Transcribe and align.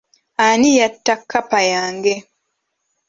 Ani 0.45 0.69
yatta 0.77 1.13
kkapa 1.21 1.59
yange. 1.73 2.13